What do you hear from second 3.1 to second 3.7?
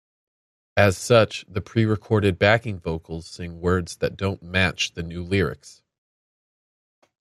sing